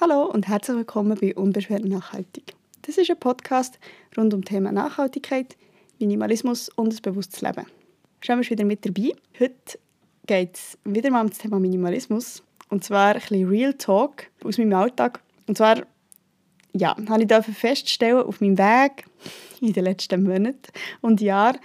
Hallo 0.00 0.26
und 0.26 0.46
herzlich 0.46 0.76
willkommen 0.76 1.18
bei 1.20 1.34
Unbeschwert 1.34 1.84
Nachhaltig. 1.84 2.54
Das 2.82 2.98
ist 2.98 3.10
ein 3.10 3.18
Podcast 3.18 3.80
rund 4.16 4.32
um 4.32 4.42
das 4.42 4.50
Thema 4.50 4.70
Nachhaltigkeit, 4.70 5.56
Minimalismus 5.98 6.68
und 6.68 6.94
ein 6.94 7.02
bewusstes 7.02 7.40
Leben. 7.40 7.66
Schauen 8.20 8.40
wir 8.40 8.48
wieder 8.48 8.64
mit 8.64 8.86
dabei. 8.86 9.10
Heute 9.40 9.80
geht 10.24 10.54
es 10.54 10.78
wieder 10.84 11.10
mal 11.10 11.22
um 11.22 11.30
das 11.30 11.38
Thema 11.38 11.58
Minimalismus 11.58 12.44
und 12.68 12.84
zwar 12.84 13.16
ein 13.16 13.20
bisschen 13.20 13.48
Real 13.48 13.74
Talk 13.74 14.26
aus 14.44 14.56
meinem 14.58 14.74
Alltag. 14.74 15.20
Und 15.48 15.58
zwar 15.58 15.82
ja, 16.74 16.96
habe 17.08 17.24
ich 17.24 17.56
feststellen 17.56 18.22
auf 18.22 18.40
meinem 18.40 18.56
Weg 18.56 19.04
in 19.60 19.72
den 19.72 19.82
letzten 19.82 20.22
Monaten 20.22 20.70
und 21.00 21.20
Jahren, 21.20 21.58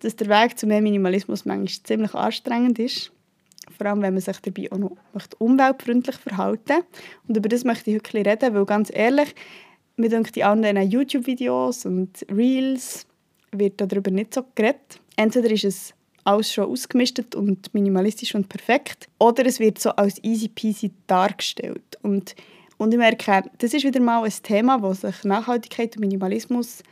dass 0.00 0.16
der 0.16 0.26
Weg 0.26 0.58
zu 0.58 0.66
mehr 0.66 0.82
Minimalismus 0.82 1.44
manchmal 1.44 1.84
ziemlich 1.84 2.14
anstrengend 2.16 2.80
ist 2.80 3.12
vor 3.76 3.86
allem 3.86 4.02
wenn 4.02 4.14
man 4.14 4.20
sich 4.20 4.38
dabei 4.38 4.70
auch 4.70 4.78
noch 4.78 4.96
umweltfreundlich 5.38 6.16
verhalten 6.16 6.82
Und 7.26 7.36
über 7.36 7.48
das 7.48 7.64
möchte 7.64 7.90
ich 7.90 7.96
heute 7.96 8.16
reden, 8.16 8.54
weil 8.54 8.64
ganz 8.64 8.90
ehrlich, 8.92 9.34
mir 9.96 10.08
denke 10.08 10.32
die 10.32 10.44
anderen 10.44 10.90
YouTube-Videos 10.90 11.86
und 11.86 12.26
Reels 12.30 13.06
wird 13.52 13.80
darüber 13.80 14.10
nicht 14.10 14.34
so 14.34 14.44
geredet. 14.54 15.00
Entweder 15.16 15.50
ist 15.50 15.64
es 15.64 15.94
alles 16.24 16.52
schon 16.52 16.64
ausgemistet 16.64 17.34
und 17.34 17.72
minimalistisch 17.72 18.34
und 18.34 18.48
perfekt, 18.48 19.08
oder 19.18 19.46
es 19.46 19.60
wird 19.60 19.78
so 19.78 19.90
als 19.90 20.22
easy 20.22 20.48
peasy 20.48 20.90
dargestellt. 21.06 21.98
Und, 22.02 22.34
und 22.78 22.92
ich 22.92 22.98
merke, 22.98 23.44
das 23.58 23.72
ist 23.72 23.84
wieder 23.84 24.00
mal 24.00 24.24
ein 24.24 24.32
Thema, 24.42 24.82
wo 24.82 24.92
sich 24.92 25.24
Nachhaltigkeit 25.24 25.96
und 25.96 26.00
Minimalismus 26.00 26.82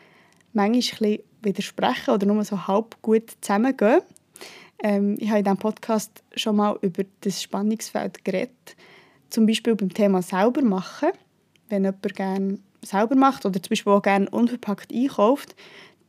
manchmal 0.52 1.14
ein 1.14 1.18
widersprechen 1.42 2.14
oder 2.14 2.26
nur 2.26 2.44
so 2.44 2.66
halb 2.66 3.00
gut 3.02 3.32
zusammengehen. 3.40 4.00
Ähm, 4.82 5.16
ich 5.18 5.28
habe 5.28 5.38
in 5.38 5.44
diesem 5.44 5.58
Podcast 5.58 6.22
schon 6.34 6.56
mal 6.56 6.78
über 6.82 7.04
das 7.20 7.42
Spannungsfeld 7.42 8.24
geredet. 8.24 8.76
Zum 9.30 9.46
Beispiel 9.46 9.74
beim 9.74 9.92
Thema 9.92 10.22
selber 10.22 10.62
machen. 10.62 11.10
Wenn 11.68 11.84
jemand 11.84 12.14
gerne 12.14 12.58
selber 12.82 13.16
macht 13.16 13.46
oder 13.46 13.62
zum 13.62 13.70
Beispiel 13.70 13.92
auch 13.92 14.02
gerne 14.02 14.28
unverpackt 14.30 14.92
einkauft, 14.92 15.54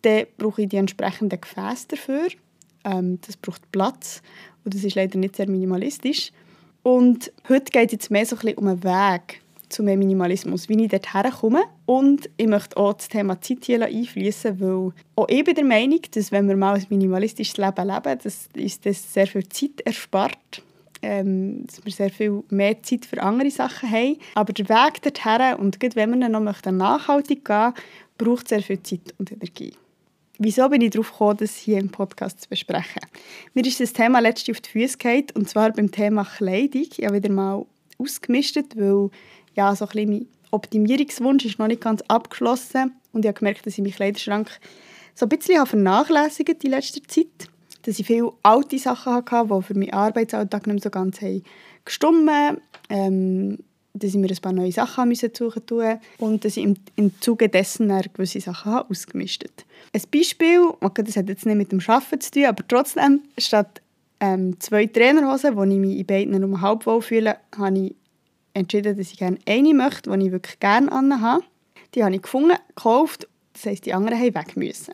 dann 0.01 0.25
brauche 0.37 0.63
ich 0.63 0.69
die 0.69 0.77
entsprechenden 0.77 1.39
Gefäße 1.39 1.87
dafür. 1.89 2.27
Ähm, 2.83 3.19
das 3.25 3.37
braucht 3.37 3.71
Platz 3.71 4.21
und 4.63 4.73
das 4.73 4.83
ist 4.83 4.95
leider 4.95 5.17
nicht 5.17 5.35
sehr 5.35 5.49
minimalistisch. 5.49 6.31
Und 6.83 7.31
heute 7.49 7.71
geht 7.71 7.87
es 7.87 7.91
jetzt 7.93 8.11
mehr 8.11 8.25
so 8.25 8.35
ein 8.35 8.41
bisschen 8.41 8.57
um 8.57 8.67
einen 8.67 8.83
Weg 8.83 9.41
zu 9.69 9.83
mehr 9.83 9.97
Minimalismus, 9.97 10.69
wie 10.69 10.83
ich 10.83 10.89
dort 10.89 11.13
herkomme. 11.13 11.63
Und 11.85 12.29
ich 12.37 12.47
möchte 12.47 12.77
auch 12.77 12.93
das 12.93 13.09
Thema 13.09 13.39
Zeit 13.41 13.65
hier 13.65 13.83
einfließen, 13.83 14.59
weil 14.59 14.91
auch 15.15 15.27
ich 15.29 15.43
bin 15.43 15.55
der 15.55 15.65
Meinung, 15.65 16.01
dass 16.11 16.31
wenn 16.31 16.47
wir 16.47 16.55
mal 16.55 16.75
ein 16.75 16.85
minimalistisches 16.89 17.57
Leben 17.57 17.87
leben, 17.87 18.19
dass 18.23 18.49
ist 18.53 18.85
das 18.85 19.13
sehr 19.13 19.27
viel 19.27 19.47
Zeit 19.49 19.81
erspart. 19.83 20.63
Ähm, 21.01 21.67
dass 21.67 21.85
wir 21.85 21.91
sehr 21.91 22.09
viel 22.09 22.43
mehr 22.49 22.81
Zeit 22.81 23.05
für 23.05 23.21
andere 23.21 23.51
Sachen 23.51 23.91
haben. 23.91 24.17
Aber 24.33 24.53
der 24.53 24.67
Weg 24.69 25.03
dorthin, 25.03 25.59
und 25.59 25.79
gerade 25.79 25.95
wenn 25.97 26.17
wir 26.17 26.29
noch 26.29 26.63
nachhaltig 26.63 27.45
gehen 27.45 27.55
möchten, 27.57 27.81
braucht 28.17 28.47
sehr 28.47 28.61
viel 28.61 28.81
Zeit 28.81 29.13
und 29.19 29.31
Energie. 29.31 29.73
Wieso 30.37 30.67
bin 30.67 30.81
ich 30.81 30.91
darauf 30.91 31.11
gekommen, 31.11 31.37
das 31.37 31.55
hier 31.55 31.77
im 31.77 31.89
Podcast 31.89 32.41
zu 32.41 32.49
besprechen? 32.49 33.01
Mir 33.53 33.65
ist 33.65 33.79
das 33.79 33.93
Thema 33.93 34.19
letztens 34.19 34.57
auf 34.57 34.61
die 34.61 34.69
Füße 34.69 34.97
gefallen, 34.97 35.27
und 35.33 35.47
zwar 35.47 35.71
beim 35.71 35.91
Thema 35.91 36.25
Kleidung. 36.25 36.87
Ich 36.97 37.05
habe 37.05 37.15
wieder 37.15 37.31
mal 37.31 37.65
ausgemistet, 37.97 38.75
weil 38.75 39.09
ja, 39.55 39.75
so 39.75 39.87
ein 39.87 40.09
mein 40.09 40.27
Optimierungswunsch 40.51 41.45
ist 41.45 41.59
noch 41.59 41.67
nicht 41.67 41.81
ganz 41.81 42.01
abgeschlossen 42.07 42.93
und 43.11 43.25
ich 43.25 43.29
habe 43.29 43.39
gemerkt, 43.39 43.65
dass 43.65 43.73
ich 43.73 43.83
meinen 43.83 43.93
Kleiderschrank 43.93 44.49
so 45.13 45.25
ein 45.25 45.29
bisschen 45.29 45.65
vernachlässigt 45.65 46.63
in 46.63 46.71
letzter 46.71 47.01
Zeit. 47.07 47.49
Dass 47.83 47.99
ich 47.99 48.05
viele 48.05 48.31
alte 48.43 48.79
Sachen 48.79 49.13
hatte, 49.13 49.47
die 49.49 49.61
für 49.61 49.77
meinen 49.77 49.93
Arbeitsalltag 49.93 50.67
nicht 50.67 50.75
mehr 50.75 50.83
so 50.83 50.89
ganz 50.89 51.19
gestimmt 51.85 52.29
haben. 52.29 52.57
Ähm, 52.89 53.57
dass 53.95 54.09
ich 54.09 54.17
mir 54.17 54.29
ein 54.29 54.37
paar 54.41 54.51
neue 54.51 54.71
Sachen 54.71 55.15
suchen 55.15 55.63
musste 55.69 55.99
und 56.17 56.43
dass 56.43 56.57
ich 56.57 56.63
im, 56.63 56.75
im 56.97 57.13
Zuge 57.21 57.47
dessen 57.47 57.87
gewisse 58.13 58.41
Sachen 58.41 58.73
habe 58.73 58.89
ausgemistet 58.89 59.65
Ein 59.93 60.01
Beispiel, 60.11 60.67
okay, 60.81 61.03
das 61.03 61.15
hat 61.15 61.29
jetzt 61.29 61.45
nicht 61.45 61.55
mit 61.55 61.71
dem 61.71 61.79
Arbeiten 61.87 62.19
zu 62.19 62.31
tun, 62.31 62.45
aber 62.45 62.67
trotzdem, 62.67 63.21
statt 63.37 63.81
ähm, 64.19 64.59
zwei 64.59 64.85
Trainerhosen, 64.87 65.55
wo 65.55 65.63
ich 65.63 65.79
mich 65.79 65.97
in 65.97 66.05
beiden 66.05 66.43
um 66.43 66.61
halb 66.61 66.85
wohl 66.85 67.01
fühle, 67.01 67.37
habe 67.57 67.79
ich 67.79 67.95
entschieden, 68.55 68.97
dass 68.97 69.11
ich 69.11 69.17
gerne 69.17 69.37
eine 69.45 69.73
möchte, 69.73 70.09
die 70.09 70.25
ich 70.25 70.31
wirklich 70.31 70.59
gerne 70.59 70.91
anhabe. 70.91 71.43
Die 71.93 72.03
habe 72.03 72.15
ich 72.15 72.21
gefunden, 72.21 72.57
gekauft, 72.69 73.27
das 73.53 73.65
heisst, 73.65 73.85
die 73.85 73.93
anderen 73.93 74.19
haben 74.19 74.35
weg 74.35 74.57
müssen. 74.57 74.93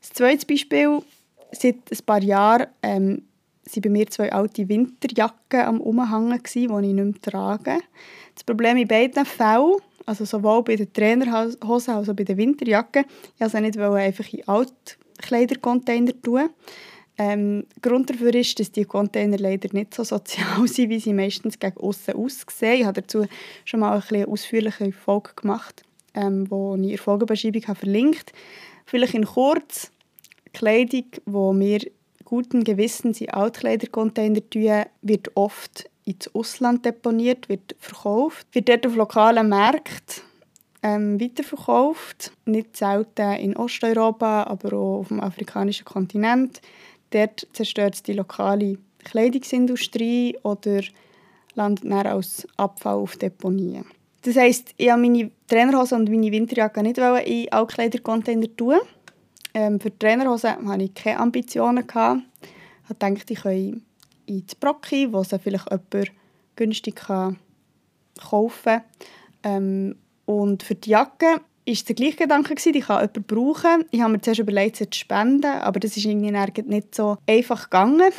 Das 0.00 0.10
zweite 0.10 0.46
Beispiel, 0.46 1.02
seit 1.52 1.76
ein 1.90 2.04
paar 2.04 2.22
Jahren 2.22 2.66
ähm, 2.82 3.22
waren 3.64 3.82
bei 3.82 3.90
mir 3.90 4.06
zwei 4.08 4.32
alte 4.32 4.68
Winterjacken 4.68 5.60
am 5.60 5.80
Umhängen, 5.80 6.40
die 6.54 6.64
ich 6.64 6.70
nicht 6.70 6.94
mehr 6.94 7.20
trage. 7.22 7.78
Das 8.34 8.44
Problem 8.44 8.76
in 8.76 8.88
beiden 8.88 9.24
Fällen, 9.24 9.76
also 10.04 10.24
sowohl 10.24 10.62
bei 10.62 10.76
den 10.76 10.92
Trainerhosen 10.92 11.94
als 11.94 12.08
auch 12.08 12.14
bei 12.14 12.24
den 12.24 12.36
Winterjacken, 12.36 13.04
ich 13.34 13.40
wollte 13.40 13.56
sie 13.56 13.62
nicht 13.62 13.78
einfach 13.78 14.32
in 14.32 14.46
Altkleidercontainer 14.46 16.12
tun. 16.22 16.50
Ähm, 17.18 17.64
Grund 17.80 18.10
dafür 18.10 18.34
ist, 18.34 18.60
dass 18.60 18.72
die 18.72 18.84
Container 18.84 19.38
leider 19.38 19.68
nicht 19.72 19.94
so 19.94 20.04
sozial 20.04 20.66
sind, 20.68 20.90
wie 20.90 21.00
sie 21.00 21.14
meistens 21.14 21.58
gegen 21.58 21.78
außen 21.78 22.14
aussehen. 22.14 22.80
Ich 22.80 22.84
habe 22.84 23.00
dazu 23.00 23.24
schon 23.64 23.80
mal 23.80 24.02
eine 24.10 24.28
ausführliche 24.28 24.92
Folge 24.92 25.30
gemacht, 25.34 25.82
ähm, 26.14 26.50
wo 26.50 26.74
ich 26.74 26.82
in 26.82 26.88
der 26.88 26.98
Folgenbeschreibung 26.98 27.62
habe 27.66 27.78
verlinkt 27.78 28.32
Vielleicht 28.84 29.14
in 29.14 29.24
kurz, 29.24 29.90
Kleidung, 30.52 31.04
die 31.12 31.20
wir 31.26 31.80
guten 32.24 32.62
Gewissens 32.62 33.20
in 33.20 33.30
Altkleidercontainer 33.30 34.40
tun, 34.48 34.84
wird 35.02 35.30
oft 35.34 35.90
ins 36.04 36.32
Ausland 36.34 36.84
deponiert, 36.84 37.48
wird 37.48 37.74
verkauft, 37.80 38.46
wird 38.52 38.68
dort 38.68 38.86
auf 38.86 38.94
lokalen 38.94 39.48
Märkten 39.48 40.22
ähm, 40.82 41.20
weiterverkauft. 41.20 42.32
Nicht 42.44 42.76
selten 42.76 43.32
in 43.32 43.56
Osteuropa, 43.56 44.44
aber 44.44 44.72
auch 44.72 44.98
auf 45.00 45.08
dem 45.08 45.20
afrikanischen 45.20 45.84
Kontinent. 45.84 46.60
Dort 47.10 47.46
zerstört 47.52 47.94
es 47.94 48.02
die 48.02 48.12
lokale 48.14 48.78
Kleidungsindustrie 49.04 50.36
oder 50.42 50.82
landet 51.54 51.84
dann 51.84 52.06
als 52.06 52.46
Abfall 52.56 52.94
auf 52.94 53.16
Deponien. 53.16 53.86
Das 54.22 54.36
heisst, 54.36 54.74
ich 54.76 54.88
wollte 54.88 55.00
meine 55.00 55.30
Trainerhosen 55.46 56.00
und 56.00 56.10
meine 56.10 56.32
Winterjacke 56.32 56.82
nicht 56.82 56.98
in 56.98 57.52
Altkleidercontainer 57.52 58.56
tun. 58.56 58.78
Ähm, 59.54 59.78
für 59.78 59.90
die 59.90 59.98
Trainerhosen 59.98 60.68
hatte 60.68 60.82
ich 60.82 60.94
keine 60.94 61.20
Ambitionen. 61.20 61.84
Ich 61.86 62.96
dachte, 62.98 63.32
ich 63.32 63.40
kann 63.40 63.82
ins 64.26 64.54
Brocki, 64.56 65.12
wo 65.12 65.22
sie 65.22 65.38
vielleicht 65.38 65.70
jemand 65.70 66.10
günstig 66.56 66.96
kaufen 66.96 67.42
kann. 68.64 68.82
Ähm, 69.44 69.96
und 70.24 70.64
für 70.64 70.74
die 70.74 70.90
Jacke 70.90 71.40
war 71.66 71.74
der 71.74 71.96
gleiche 71.96 72.16
Gedanke, 72.16 72.54
die 72.54 72.80
kann 72.80 73.00
jemand 73.00 73.26
brauchen. 73.26 73.84
Ich 73.90 74.00
habe 74.00 74.12
mir 74.12 74.20
zuerst 74.20 74.38
überlegt, 74.38 74.76
sie 74.76 74.88
zu 74.88 75.00
spenden, 75.00 75.46
aber 75.46 75.80
das 75.80 75.96
ist 75.96 76.04
irgendwie 76.04 76.30
nicht 76.30 76.94
so 76.94 77.18
einfach 77.26 77.64
gegangen. 77.64 78.12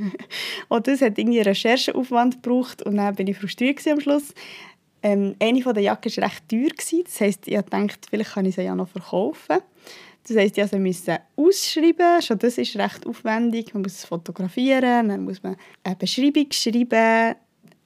und 0.68 0.86
das 0.86 1.02
hat 1.02 1.18
irgendwie 1.18 1.40
Rechercheaufwand 1.40 2.42
gebraucht 2.42 2.82
und 2.82 2.96
dann 2.96 3.14
bin 3.16 3.26
ich 3.26 3.36
frustriert 3.36 3.84
am 3.88 4.00
Schluss. 4.00 4.32
Ähm, 5.02 5.34
eine 5.40 5.60
der 5.60 5.82
Jacken 5.82 6.16
war 6.16 6.24
recht 6.24 6.48
teuer. 6.48 7.02
Das 7.04 7.20
heisst, 7.20 7.48
ich 7.48 7.60
dachte, 7.60 8.08
vielleicht 8.08 8.32
kann 8.32 8.46
ich 8.46 8.54
sie 8.54 8.62
ja 8.62 8.76
noch 8.76 8.88
verkaufen. 8.88 9.58
Das 10.26 10.36
heisst, 10.36 10.56
ich 10.56 10.72
musste 10.72 11.20
ausschreiben. 11.36 12.22
Schon 12.22 12.38
das 12.38 12.58
ist 12.58 12.76
recht 12.76 13.06
aufwendig. 13.06 13.74
Man 13.74 13.82
muss 13.82 13.96
es 13.96 14.04
fotografieren, 14.04 15.08
dann 15.08 15.24
muss 15.24 15.42
man 15.42 15.56
eine 15.82 15.96
Beschreibung 15.96 16.46
schreiben. 16.52 17.34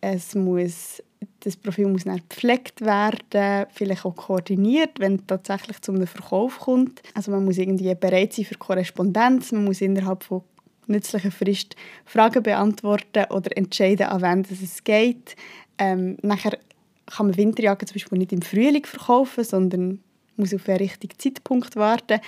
Es 0.01 0.35
muss 0.35 1.03
das 1.41 1.57
Profil 1.57 1.89
muss 1.89 2.05
dann 2.05 2.21
gepflegt 2.29 2.81
werden, 2.81 3.67
vielleicht 3.73 4.05
auch 4.05 4.17
koordiniert, 4.17 4.99
wenn 4.99 5.17
es 5.17 5.23
tatsächlich 5.27 5.81
zu 5.81 5.93
einem 5.93 6.07
Verkauf 6.07 6.59
kommt. 6.61 7.03
Also 7.15 7.31
man 7.31 7.45
muss 7.45 7.59
irgendwie 7.59 7.95
bereit 7.95 8.33
sein 8.33 8.45
für 8.45 8.57
Korrespondenz, 8.57 9.53
man 9.53 9.65
muss 9.65 9.81
innerhalb 9.81 10.25
von 10.25 10.43
nützlicher 10.87 11.31
Frist 11.31 11.77
Fragen 12.05 12.43
beantworten 12.43 13.27
oder 13.31 13.57
entscheiden, 13.57 14.07
an 14.07 14.23
wen 14.23 14.47
es 14.51 14.83
geht. 14.85 15.37
Ähm, 15.79 16.17
nachher 16.23 16.59
kann 17.07 17.27
man 17.27 17.37
Winterjacken 17.37 17.87
zum 17.87 17.95
Beispiel 17.95 18.19
nicht 18.19 18.33
im 18.33 18.43
Frühling 18.43 18.85
verkaufen, 18.85 19.45
sondern 19.45 20.01
muss 20.37 20.55
auf 20.55 20.65
den 20.65 20.77
richtigen 20.77 21.19
Zeitpunkt 21.19 21.77
warten. 21.77 22.21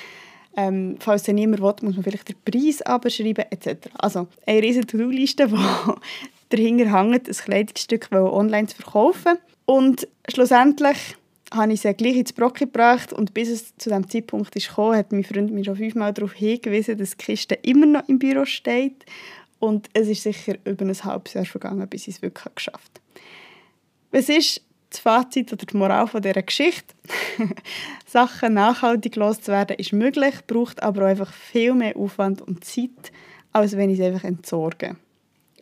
Ähm, 0.56 0.96
falls 0.98 1.28
er 1.28 1.34
niemand 1.34 1.62
will, 1.62 1.74
muss 1.82 1.94
man 1.94 2.02
vielleicht 2.02 2.28
den 2.28 2.36
Preis 2.44 2.82
abschreiben 2.82 3.44
etc. 3.50 3.88
Also 3.98 4.26
eine 4.46 4.62
riesige 4.62 4.86
To-Do-Liste, 4.86 5.46
die 5.48 5.54
dahinter 6.50 6.92
hängt, 6.92 7.28
ein 7.28 7.34
Kleidungsstück 7.34 8.08
online 8.12 8.68
zu 8.68 8.76
verkaufen. 8.76 9.38
Und 9.64 10.06
schlussendlich 10.28 11.16
habe 11.52 11.72
ich 11.72 11.80
sie 11.80 11.94
gleich 11.94 12.16
ins 12.16 12.32
Brock 12.32 12.56
gebracht 12.56 13.12
und 13.12 13.34
bis 13.34 13.48
es 13.48 13.76
zu 13.76 13.88
diesem 13.88 14.08
Zeitpunkt 14.08 14.52
gekommen, 14.52 14.96
hat 14.96 15.12
mein 15.12 15.24
Freund 15.24 15.50
mir 15.50 15.64
schon 15.64 15.76
fünfmal 15.76 16.12
darauf 16.12 16.32
hingewiesen, 16.32 16.98
dass 16.98 17.16
die 17.16 17.24
Kiste 17.24 17.54
immer 17.62 17.86
noch 17.86 18.08
im 18.08 18.18
Büro 18.18 18.44
steht. 18.44 19.04
Und 19.58 19.88
es 19.92 20.08
ist 20.08 20.22
sicher 20.22 20.54
über 20.64 20.84
ein 20.84 21.04
halbes 21.04 21.34
Jahr 21.34 21.44
vergangen, 21.44 21.86
bis 21.88 22.08
ich 22.08 22.16
es 22.16 22.22
wirklich 22.22 22.54
geschafft 22.54 22.92
habe. 22.94 23.24
Was 24.12 24.28
ist 24.28 24.62
das 24.90 25.00
Fazit 25.00 25.52
oder 25.52 25.66
die 25.66 25.76
Moral 25.76 26.06
von 26.06 26.22
dieser 26.22 26.42
Geschichte? 26.42 26.94
Sachen 28.06 28.54
nachhaltig 28.54 29.16
loszuwerden 29.16 29.76
ist 29.76 29.92
möglich, 29.92 30.34
braucht 30.46 30.82
aber 30.82 31.02
auch 31.02 31.08
einfach 31.08 31.32
viel 31.32 31.74
mehr 31.74 31.96
Aufwand 31.96 32.42
und 32.42 32.64
Zeit, 32.64 33.12
als 33.52 33.76
wenn 33.76 33.90
ich 33.90 33.98
es 34.00 34.06
einfach 34.06 34.24
entsorge. 34.24 34.96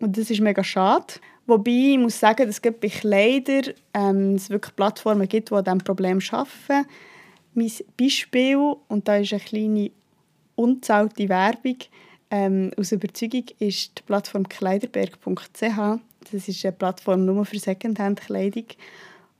Und 0.00 0.16
das 0.16 0.30
ist 0.30 0.40
mega 0.40 0.62
schade. 0.62 1.14
Wobei 1.46 1.70
ich 1.70 1.98
muss 1.98 2.20
sagen, 2.20 2.46
dass 2.46 2.60
es 2.62 2.72
bei 2.72 2.88
Kleidern 2.88 3.74
ähm, 3.94 4.34
es 4.34 4.50
wirklich 4.50 4.76
Plattformen 4.76 5.26
gibt, 5.26 5.50
die 5.50 5.54
an 5.54 5.64
diesem 5.64 5.78
Problem 5.78 6.18
arbeiten. 6.30 6.86
Mein 7.54 7.72
Beispiel, 7.96 8.74
und 8.88 9.08
da 9.08 9.16
ist 9.16 9.32
eine 9.32 9.40
kleine 9.40 9.90
unzahlte 10.54 11.28
Werbung, 11.28 11.76
ähm, 12.30 12.70
aus 12.76 12.92
Überzeugung 12.92 13.44
ist 13.58 13.98
die 13.98 14.02
Plattform 14.02 14.48
kleiderberg.ch. 14.48 16.00
Das 16.30 16.48
ist 16.48 16.64
eine 16.64 16.72
Plattform 16.72 17.24
nur 17.24 17.44
für 17.46 17.58
Secondhand-Kleidung, 17.58 18.66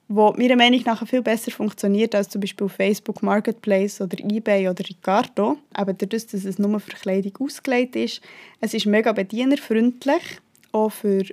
die 0.09 0.15
meiner 0.15 0.57
Meinung 0.57 0.81
nach 0.87 1.07
viel 1.07 1.21
besser 1.21 1.51
funktioniert 1.51 2.15
als 2.15 2.31
zum 2.31 2.41
Beispiel 2.41 2.69
Facebook 2.69 3.23
Marketplace 3.23 4.01
oder 4.01 4.17
eBay 4.19 4.69
oder 4.69 4.83
Ricardo. 4.89 5.59
Aber 5.75 5.93
dadurch, 5.93 6.27
dass 6.29 6.45
es 6.45 6.59
nur 6.59 6.81
für 6.81 6.93
Kleidung 6.93 7.37
ausgelegt 7.41 7.95
ist, 7.97 8.23
es 8.61 8.73
ist 8.73 8.87
mega 8.87 9.13
bedienerfreundlich, 9.13 10.41
auch 10.73 10.91
für, 10.91 11.25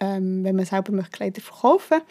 ähm, 0.00 0.44
wenn 0.44 0.56
man 0.56 0.64
selber 0.64 1.02
Kleider 1.04 1.40
verkaufen 1.40 1.98
möchte. 1.98 2.06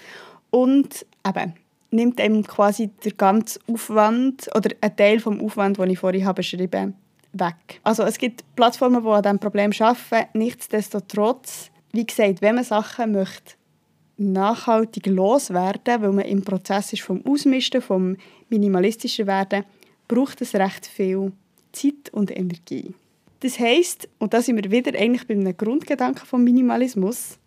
Und 0.49 1.05
eben, 1.25 1.53
nimmt 1.91 2.19
einem 2.19 2.45
quasi 2.45 2.89
der 3.03 3.13
ganze 3.13 3.59
Aufwand 3.71 4.49
oder 4.55 4.71
ein 4.81 4.95
Teil 4.95 5.19
vom 5.19 5.41
Aufwand, 5.41 5.77
den 5.77 5.89
ich 5.89 5.99
vorhin 5.99 6.25
habe 6.25 6.37
beschrieben 6.37 6.95
weg. 7.33 7.79
Also 7.83 8.03
es 8.03 8.17
gibt 8.17 8.43
Plattformen, 8.55 9.03
die 9.03 9.09
an 9.09 9.23
diesem 9.23 9.39
Problem 9.39 9.71
arbeiten. 9.79 10.29
Nichtsdestotrotz, 10.37 11.69
wie 11.91 12.05
gesagt, 12.05 12.41
wenn 12.41 12.55
man 12.55 12.63
Sachen 12.63 13.11
möchte 13.11 13.55
nachhaltig 14.17 15.07
loswerden, 15.07 16.01
weil 16.01 16.11
man 16.11 16.25
im 16.25 16.43
Prozess 16.43 16.93
ist 16.93 17.01
vom 17.01 17.25
Ausmisten, 17.25 17.81
vom 17.81 18.17
minimalistischer 18.49 19.25
werden, 19.27 19.63
braucht 20.07 20.41
es 20.41 20.53
recht 20.53 20.85
viel 20.85 21.31
Zeit 21.71 22.09
und 22.11 22.35
Energie. 22.35 22.93
Das 23.41 23.59
heißt, 23.59 24.07
und 24.19 24.33
da 24.33 24.41
sind 24.41 24.63
wir 24.63 24.71
wieder 24.71 24.97
eigentlich 24.97 25.27
bei 25.27 25.33
einem 25.33 25.57
Grundgedanken 25.57 26.25
vom 26.25 26.43
Minimalismus, 26.43 27.39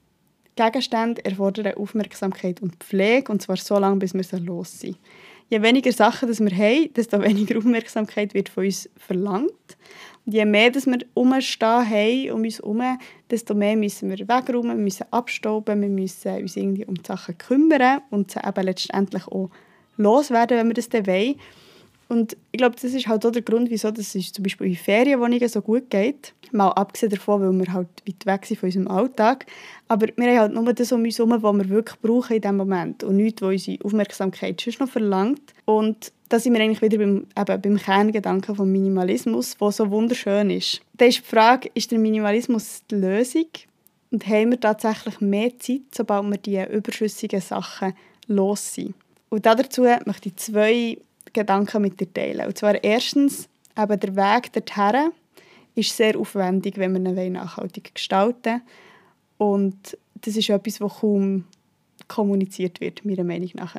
Gegenstände 0.57 1.25
erfordern 1.25 1.75
Aufmerksamkeit 1.75 2.63
und 2.63 2.77
Pflege, 2.77 3.31
und 3.31 3.43
zwar 3.43 3.57
so 3.57 3.79
lange, 3.79 3.97
bis 3.97 4.15
wir 4.15 4.23
sie 4.23 4.37
los 4.37 4.81
sind. 4.81 4.99
Je 5.51 5.63
weniger 5.63 5.93
Sachen 5.93 6.29
das 6.29 6.41
wir 6.41 6.57
haben, 6.57 6.93
desto 6.95 7.21
weniger 7.23 7.59
Aufmerksamkeit 7.59 8.35
wird 8.35 8.49
von 8.49 8.65
uns 8.65 8.89
verlangt. 8.97 9.77
Und 10.27 10.33
je 10.33 10.45
mehr 10.45 10.71
dass 10.71 10.87
wir 10.87 10.99
umstehen 11.15 11.91
haben 11.91 12.31
um 12.33 12.43
uns 12.43 12.59
herum, 12.59 12.83
desto 13.31 13.55
mehr 13.55 13.77
müssen 13.77 14.11
wir 14.11 14.19
wegräumen, 14.19 14.77
wir 14.77 14.85
müssen 14.85 15.07
abstauben, 15.11 15.81
wir 15.81 15.89
müssen 15.89 16.37
uns 16.39 16.57
irgendwie 16.57 16.87
um 16.87 16.95
die 16.95 17.07
Sachen 17.07 17.37
kümmern 17.39 18.01
und 18.11 18.31
sie 18.31 18.41
eben 18.45 18.65
letztendlich 18.65 19.27
auch 19.29 19.51
loswerden, 19.97 20.59
wenn 20.59 20.69
wir 20.69 20.75
das 20.75 20.89
dann 20.89 21.07
wollen. 21.07 21.37
Und 22.09 22.37
ich 22.53 22.59
glaube, 22.59 22.77
das 22.81 22.93
ist 22.93 23.09
halt 23.09 23.25
auch 23.25 23.31
der 23.31 23.43
Grund, 23.43 23.71
wieso 23.71 23.91
das 23.91 24.15
ist 24.15 24.35
zum 24.35 24.43
Beispiel 24.43 24.69
in 24.69 24.77
Ferienwohnungen 24.77 25.49
so 25.49 25.63
gut 25.63 25.91
geht. 25.91 26.35
Mal 26.53 26.69
abgesehen 26.71 27.11
davon, 27.11 27.41
weil 27.41 27.67
wir 27.67 27.73
halt 27.73 27.89
weit 28.07 28.27
weg 28.27 28.47
sind 28.47 28.61
von 28.61 28.69
unserem 28.69 28.89
Alltag. 28.89 29.47
Aber 29.89 30.07
wir 30.15 30.27
haben 30.27 30.39
halt 30.39 30.55
nur 30.55 30.73
das 30.73 30.93
um 30.93 31.03
uns 31.03 31.19
herum, 31.19 31.31
was 31.43 31.57
wir 31.57 31.69
wirklich 31.69 32.01
brauchen 32.01 32.37
in 32.37 32.43
diesem 32.43 32.57
Moment. 32.57 33.05
Und 33.05 33.17
nichts, 33.17 33.43
was 33.43 33.51
unsere 33.51 33.85
Aufmerksamkeit 33.85 34.61
schon 34.61 34.75
noch 34.81 34.89
verlangt. 34.89 35.55
Und 35.65 36.13
da 36.29 36.39
sind 36.39 36.55
wir 36.55 36.61
eigentlich 36.61 36.83
wieder 36.83 36.99
beim, 36.99 37.27
eben, 37.37 37.61
beim 37.63 37.77
Kerngedanken 37.77 38.55
vom 38.55 38.71
Minimalismus, 38.71 39.57
der 39.57 39.73
so 39.73 39.91
wunderschön 39.91 40.51
ist. 40.51 40.81
Da 40.95 41.07
ist 41.07 41.19
die 41.19 41.23
Frage, 41.23 41.71
ist 41.75 41.91
der 41.91 41.99
Minimalismus 41.99 42.83
die 42.91 42.97
Lösung? 42.97 43.47
Und 44.11 44.27
haben 44.29 44.51
wir 44.51 44.61
tatsächlich 44.61 45.21
mehr 45.21 45.59
Zeit, 45.59 45.83
sobald 45.93 46.31
wir 46.31 46.39
die 46.39 46.73
überschüssigen 46.73 47.41
Sachen 47.41 47.95
los 48.29 48.75
sind? 48.75 48.95
Und 49.29 49.45
dazu 49.45 49.83
möchte 50.05 50.29
ich 50.29 50.37
zwei 50.37 50.99
Gedanken 51.35 51.83
mit 51.83 52.01
dir 52.01 52.13
teilen. 52.13 52.47
Und 52.47 52.57
zwar 52.57 52.83
erstens, 52.83 53.49
eben 53.79 54.01
der 54.01 54.17
Weg 54.17 54.53
dorthin 54.53 55.11
ist 55.75 55.97
sehr 55.97 56.19
aufwendig, 56.19 56.79
wenn 56.79 57.05
wir 57.05 57.23
ihn 57.23 57.33
nachhaltig 57.33 57.95
gestalten 57.95 58.63
Und 59.37 59.99
das 60.15 60.37
ist 60.37 60.49
etwas, 60.49 60.79
das 60.79 60.99
kaum 61.01 61.45
kommuniziert 62.09 62.81
wird, 62.81 63.05
meiner 63.05 63.25
Meinung 63.25 63.51
nach. 63.55 63.77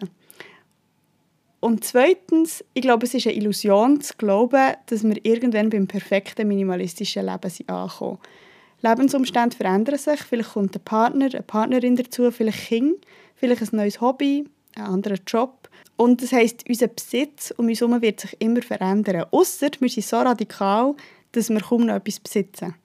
Und 1.59 1.83
zweitens, 1.83 2.63
ich 2.73 2.81
glaube, 2.81 3.05
es 3.05 3.13
ist 3.13 3.25
eine 3.25 3.35
Illusion 3.35 3.99
zu 4.01 4.13
glauben, 4.17 4.73
dass 4.85 5.03
wir 5.03 5.23
irgendwann 5.25 5.69
beim 5.69 5.87
perfekten 5.87 6.47
minimalistischen 6.47 7.25
Leben 7.25 7.49
sind 7.49 7.69
angekommen. 7.69 8.19
Lebensumstände 8.81 9.55
verändern 9.55 9.97
sich, 9.97 10.19
vielleicht 10.21 10.53
kommt 10.53 10.75
ein 10.75 10.83
Partner, 10.83 11.25
eine 11.25 11.41
Partnerin 11.41 11.95
dazu, 11.95 12.29
vielleicht 12.29 12.67
Kind, 12.67 12.97
vielleicht 13.35 13.61
ein 13.61 13.77
neues 13.77 13.99
Hobby, 13.99 14.45
ein 14.75 14.83
anderer 14.83 15.17
Job. 15.25 15.64
Und 15.97 16.21
das 16.21 16.31
heisst, 16.31 16.67
unser 16.67 16.87
Besitz 16.87 17.53
um 17.57 17.67
uns 17.67 17.79
herum 17.79 18.01
wird 18.01 18.19
sich 18.19 18.35
immer 18.39 18.61
verändern. 18.61 19.25
Ausser 19.31 19.69
wir 19.79 19.89
sind 19.89 20.05
so 20.05 20.17
radikal, 20.17 20.95
dass 21.31 21.49
wir 21.49 21.61
kaum 21.61 21.85
noch 21.85 21.95
etwas 21.95 22.19
besitzen. 22.19 22.75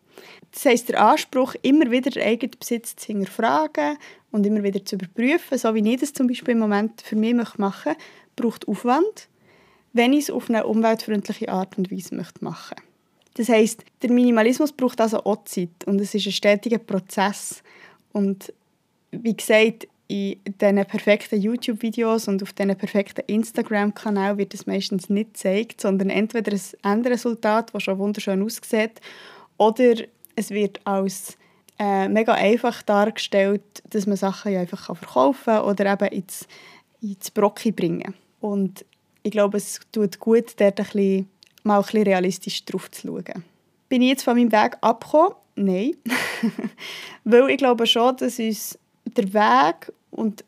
Das 0.52 0.64
heisst, 0.64 0.88
der 0.88 1.00
Anspruch, 1.00 1.54
immer 1.62 1.90
wieder 1.90 2.10
den 2.10 2.22
eigenen 2.22 2.58
Besitz 2.58 2.96
zu 2.96 3.06
hinterfragen 3.06 3.96
und 4.30 4.46
immer 4.46 4.62
wieder 4.62 4.84
zu 4.84 4.96
überprüfen, 4.96 5.58
so 5.58 5.74
wie 5.74 5.92
ich 5.92 6.00
das 6.00 6.12
zum 6.12 6.26
Beispiel 6.26 6.52
im 6.52 6.58
Moment 6.58 7.02
für 7.02 7.16
mich 7.16 7.34
machen 7.34 7.60
möchte, 7.60 7.96
braucht 8.36 8.66
Aufwand, 8.68 9.28
wenn 9.92 10.12
ich 10.12 10.24
es 10.24 10.30
auf 10.30 10.48
eine 10.48 10.66
umweltfreundliche 10.66 11.48
Art 11.48 11.78
und 11.78 11.90
Weise 11.90 12.14
machen 12.14 12.38
möchte. 12.40 12.76
Das 13.34 13.48
heisst, 13.48 13.84
der 14.02 14.10
Minimalismus 14.10 14.72
braucht 14.72 15.00
also 15.00 15.24
auch 15.24 15.44
Zeit 15.44 15.84
und 15.86 16.00
es 16.00 16.14
ist 16.14 16.26
ein 16.26 16.32
stetiger 16.32 16.78
Prozess. 16.78 17.62
Und 18.12 18.52
wie 19.12 19.36
gesagt, 19.36 19.86
in 20.10 20.40
diesen 20.44 20.84
perfekten 20.86 21.40
YouTube-Videos 21.40 22.26
und 22.26 22.42
auf 22.42 22.52
diesen 22.52 22.74
perfekten 22.74 23.22
Instagram-Kanal 23.28 24.38
wird 24.38 24.54
es 24.54 24.66
meistens 24.66 25.08
nicht 25.08 25.34
gezeigt, 25.34 25.80
sondern 25.80 26.10
entweder 26.10 26.50
ein 26.52 26.96
Endresultat, 26.96 27.72
das 27.72 27.84
schon 27.84 27.98
wunderschön 27.98 28.42
aussieht, 28.42 29.00
oder 29.56 29.94
es 30.34 30.50
wird 30.50 30.80
als 30.84 31.38
äh, 31.78 32.08
mega 32.08 32.34
einfach 32.34 32.82
dargestellt, 32.82 33.62
dass 33.88 34.08
man 34.08 34.16
Sachen 34.16 34.52
ja 34.52 34.60
einfach 34.60 34.84
verkaufen 34.96 35.44
kann 35.44 35.62
oder 35.62 35.92
eben 35.92 36.08
ins, 36.08 36.48
ins 37.00 37.30
Brocki 37.30 37.70
bringen. 37.70 38.14
Und 38.40 38.84
ich 39.22 39.30
glaube, 39.30 39.58
es 39.58 39.78
tut 39.92 40.18
gut, 40.18 40.60
dort 40.60 40.80
ein 40.80 40.86
bisschen, 40.86 41.28
mal 41.62 41.76
ein 41.76 41.82
bisschen 41.82 42.02
realistisch 42.02 42.64
drauf 42.64 42.90
zu 42.90 43.06
schauen. 43.06 43.44
Bin 43.88 44.02
ich 44.02 44.08
jetzt 44.08 44.24
von 44.24 44.36
meinem 44.36 44.50
Weg 44.50 44.76
abgekommen? 44.80 45.34
Nein. 45.54 45.92
Weil 47.24 47.50
ich 47.50 47.58
glaube 47.58 47.86
schon, 47.86 48.16
dass 48.16 48.40
uns 48.40 48.78
der 49.16 49.32
Weg 49.34 49.92
und 50.10 50.44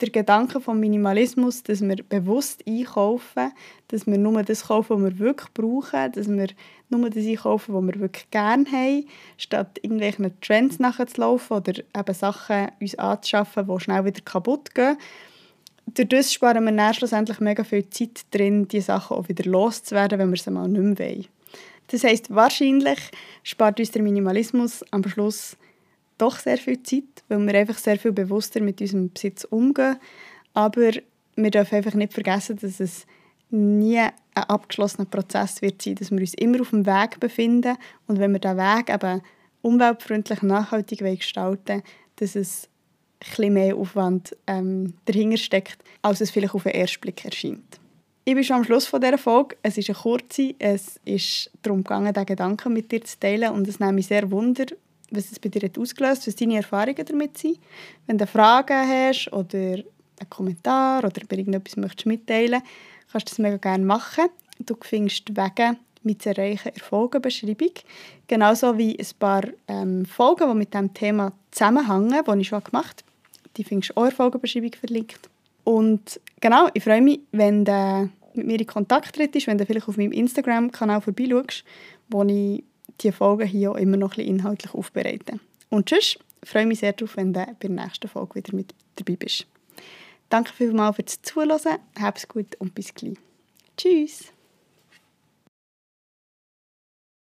der 0.00 0.10
Gedanke 0.10 0.60
vom 0.60 0.80
Minimalismus, 0.80 1.62
dass 1.62 1.82
wir 1.82 1.96
bewusst 2.08 2.64
einkaufen, 2.66 3.52
dass 3.88 4.06
wir 4.06 4.18
nur 4.18 4.42
das 4.42 4.64
kaufen, 4.64 5.02
was 5.02 5.12
wir 5.12 5.18
wirklich 5.18 5.52
brauchen, 5.52 6.12
dass 6.12 6.28
wir 6.28 6.48
nur 6.88 7.10
das 7.10 7.26
einkaufen, 7.26 7.74
was 7.74 7.84
wir 7.84 8.00
wirklich 8.00 8.30
gerne 8.30 8.64
haben, 8.70 9.06
statt 9.36 9.78
irgendwelchen 9.82 10.32
Trends 10.40 10.78
nachzulaufen 10.78 11.58
oder 11.58 11.72
eben 11.78 12.14
Sachen 12.14 12.68
uns 12.80 12.94
anzuschaffen, 12.94 13.66
die 13.66 13.80
schnell 13.80 14.04
wieder 14.04 14.20
kaputt 14.22 14.74
gehen. 14.74 14.96
Dadurch 15.86 16.30
sparen 16.30 16.64
wir 16.64 16.72
dann 16.72 16.94
schlussendlich 16.94 17.40
mega 17.40 17.64
viel 17.64 17.88
Zeit 17.90 18.20
drin, 18.30 18.68
diese 18.68 18.86
Sachen 18.86 19.16
auch 19.16 19.28
wieder 19.28 19.44
loszuwerden, 19.44 20.18
wenn 20.18 20.30
wir 20.30 20.38
sie 20.38 20.50
mal 20.50 20.68
nicht 20.68 21.00
mehr 21.00 21.08
wollen. 21.08 21.26
Das 21.88 22.04
heisst, 22.04 22.32
wahrscheinlich 22.32 23.00
spart 23.42 23.80
uns 23.80 23.90
der 23.90 24.02
Minimalismus 24.02 24.84
am 24.92 25.02
Schluss 25.08 25.56
doch 26.20 26.38
sehr 26.38 26.58
viel 26.58 26.82
Zeit, 26.82 27.24
weil 27.28 27.46
wir 27.46 27.54
einfach 27.54 27.78
sehr 27.78 27.98
viel 27.98 28.12
bewusster 28.12 28.60
mit 28.60 28.80
unserem 28.80 29.12
Besitz 29.12 29.44
umgehen. 29.44 29.96
Aber 30.54 30.90
wir 31.36 31.50
dürfen 31.50 31.76
einfach 31.76 31.94
nicht 31.94 32.12
vergessen, 32.12 32.58
dass 32.60 32.80
es 32.80 33.06
nie 33.50 33.98
ein 33.98 34.12
abgeschlossener 34.34 35.06
Prozess 35.06 35.62
wird 35.62 35.82
sein, 35.82 35.96
dass 35.96 36.10
wir 36.10 36.20
uns 36.20 36.34
immer 36.34 36.60
auf 36.60 36.70
dem 36.70 36.86
Weg 36.86 37.18
befinden 37.18 37.76
und 38.06 38.18
wenn 38.18 38.32
wir 38.32 38.38
diesen 38.38 38.56
Weg 38.56 38.92
eben 38.92 39.22
umweltfreundlich 39.62 40.42
nachhaltig 40.42 41.00
gestalten 41.00 41.82
dass 42.16 42.36
es 42.36 42.68
ein 43.38 43.52
mehr 43.52 43.76
Aufwand 43.76 44.36
ähm, 44.46 44.94
dahinter 45.06 45.36
steckt, 45.36 45.82
als 46.02 46.20
es 46.20 46.30
vielleicht 46.30 46.54
auf 46.54 46.62
den 46.64 46.72
ersten 46.72 47.00
Blick 47.00 47.24
erscheint. 47.24 47.80
Ich 48.24 48.34
bin 48.34 48.44
schon 48.44 48.56
am 48.56 48.64
Schluss 48.64 48.86
von 48.86 49.00
dieser 49.00 49.18
Folge. 49.18 49.56
Es 49.62 49.78
ist 49.78 49.88
eine 49.88 49.98
kurze. 49.98 50.54
Es 50.58 51.00
ist 51.04 51.50
darum 51.62 51.82
gegangen, 51.82 52.12
diesen 52.12 52.26
Gedanken 52.26 52.72
mit 52.72 52.92
dir 52.92 53.02
zu 53.02 53.18
teilen. 53.18 53.52
Und 53.52 53.66
es 53.66 53.80
nimmt 53.80 53.94
mich 53.94 54.06
sehr 54.06 54.30
Wunder, 54.30 54.66
was 55.10 55.30
es 55.30 55.38
bei 55.38 55.48
dir 55.48 55.62
hat 55.62 55.78
ausgelöst 55.78 56.26
was 56.26 56.36
deine 56.36 56.56
Erfahrungen 56.56 57.04
damit 57.04 57.38
sind. 57.38 57.58
Wenn 58.06 58.18
du 58.18 58.26
Fragen 58.26 58.88
hast 58.88 59.32
oder 59.32 59.58
einen 59.58 60.30
Kommentar 60.30 61.04
oder 61.04 61.22
bei 61.28 61.36
irgendetwas 61.36 61.76
möchtest 61.76 62.06
mitteilen 62.06 62.62
kannst 63.10 63.28
du 63.28 63.30
das 63.30 63.38
mega 63.38 63.56
gerne 63.56 63.84
machen. 63.84 64.26
Du 64.60 64.76
findest 64.80 65.36
Wege 65.36 65.76
mit 66.02 66.22
zu 66.22 66.30
erreichen 66.30 66.68
in 66.68 66.74
der 66.74 66.84
Folgenbeschreibung. 66.84 67.72
Genauso 68.26 68.78
wie 68.78 68.98
ein 68.98 69.06
paar 69.18 69.42
ähm, 69.68 70.06
Folgen, 70.06 70.48
die 70.48 70.54
mit 70.54 70.72
diesem 70.72 70.94
Thema 70.94 71.32
zusammenhängen, 71.50 72.22
die 72.24 72.40
ich 72.40 72.48
schon 72.48 72.64
gemacht 72.64 73.02
habe. 73.02 73.50
Die 73.56 73.64
findest 73.64 73.90
du 73.90 73.94
auch 73.96 74.04
in 74.04 74.08
der 74.10 74.16
Folgenbeschreibung 74.16 74.72
verlinkt. 74.78 75.28
Und 75.64 76.20
genau, 76.40 76.68
ich 76.72 76.84
freue 76.84 77.02
mich, 77.02 77.20
wenn 77.32 77.64
du 77.64 78.10
mit 78.34 78.46
mir 78.46 78.60
in 78.60 78.66
Kontakt 78.66 79.14
trittst, 79.14 79.46
wenn 79.46 79.58
du 79.58 79.66
vielleicht 79.66 79.88
auf 79.88 79.96
meinem 79.96 80.12
Instagram-Kanal 80.12 81.00
vorbeischaust, 81.00 81.64
wo 82.08 82.22
ich 82.24 82.64
die 83.00 83.12
Folgen 83.12 83.46
hier 83.46 83.72
auch 83.72 83.76
immer 83.76 83.96
noch 83.96 84.16
ein 84.16 84.24
inhaltlich 84.24 84.74
aufbereiten. 84.74 85.40
Und 85.68 85.86
tschüss, 85.86 86.18
freue 86.42 86.66
mich 86.66 86.80
sehr 86.80 86.92
darauf, 86.92 87.16
wenn 87.16 87.32
du 87.32 87.44
bei 87.44 87.68
der 87.68 87.70
nächsten 87.70 88.08
Folge 88.08 88.36
wieder 88.36 88.54
mit 88.54 88.74
dabei 88.96 89.16
bist. 89.16 89.46
Danke 90.28 90.52
vielmals 90.52 90.96
fürs 90.96 91.22
Zuhören, 91.22 91.78
hab's 91.98 92.28
gut 92.28 92.54
und 92.58 92.74
bis 92.74 92.94
gleich. 92.94 93.16
Tschüss! 93.76 94.32